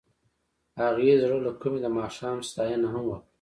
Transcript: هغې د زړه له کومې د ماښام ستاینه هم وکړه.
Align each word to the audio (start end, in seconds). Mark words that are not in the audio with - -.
هغې 0.81 1.09
د 1.17 1.19
زړه 1.21 1.37
له 1.45 1.51
کومې 1.61 1.79
د 1.83 1.87
ماښام 1.99 2.37
ستاینه 2.49 2.87
هم 2.93 3.03
وکړه. 3.07 3.27